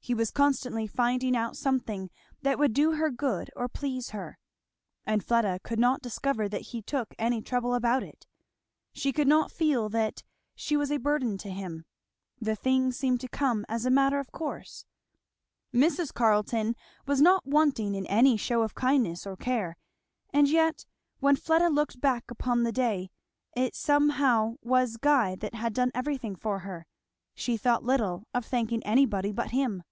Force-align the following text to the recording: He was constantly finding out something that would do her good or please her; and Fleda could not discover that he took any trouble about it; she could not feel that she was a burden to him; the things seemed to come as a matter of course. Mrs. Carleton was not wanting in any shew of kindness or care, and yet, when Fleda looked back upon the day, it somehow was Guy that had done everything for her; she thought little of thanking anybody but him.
He 0.00 0.14
was 0.14 0.30
constantly 0.30 0.86
finding 0.86 1.36
out 1.36 1.54
something 1.54 2.08
that 2.40 2.58
would 2.58 2.72
do 2.72 2.92
her 2.92 3.10
good 3.10 3.50
or 3.54 3.68
please 3.68 4.08
her; 4.10 4.38
and 5.04 5.22
Fleda 5.22 5.60
could 5.62 5.78
not 5.78 6.00
discover 6.00 6.48
that 6.48 6.62
he 6.72 6.80
took 6.80 7.14
any 7.18 7.42
trouble 7.42 7.74
about 7.74 8.02
it; 8.02 8.26
she 8.94 9.12
could 9.12 9.28
not 9.28 9.52
feel 9.52 9.90
that 9.90 10.22
she 10.54 10.78
was 10.78 10.90
a 10.90 10.96
burden 10.96 11.36
to 11.36 11.50
him; 11.50 11.84
the 12.40 12.56
things 12.56 12.96
seemed 12.96 13.20
to 13.20 13.28
come 13.28 13.66
as 13.68 13.84
a 13.84 13.90
matter 13.90 14.18
of 14.18 14.32
course. 14.32 14.86
Mrs. 15.74 16.14
Carleton 16.14 16.74
was 17.04 17.20
not 17.20 17.44
wanting 17.44 17.94
in 17.94 18.06
any 18.06 18.38
shew 18.38 18.62
of 18.62 18.74
kindness 18.74 19.26
or 19.26 19.36
care, 19.36 19.76
and 20.32 20.48
yet, 20.48 20.86
when 21.20 21.36
Fleda 21.36 21.68
looked 21.68 22.00
back 22.00 22.30
upon 22.30 22.62
the 22.62 22.72
day, 22.72 23.10
it 23.54 23.74
somehow 23.74 24.54
was 24.62 24.96
Guy 24.96 25.34
that 25.36 25.52
had 25.52 25.74
done 25.74 25.90
everything 25.94 26.34
for 26.34 26.60
her; 26.60 26.86
she 27.34 27.58
thought 27.58 27.84
little 27.84 28.26
of 28.32 28.46
thanking 28.46 28.82
anybody 28.84 29.32
but 29.32 29.50
him. 29.50 29.82